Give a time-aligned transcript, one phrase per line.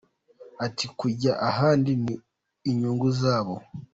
[0.65, 2.13] Ati” Kujya ahandi ni
[2.69, 3.55] unyungu zabo.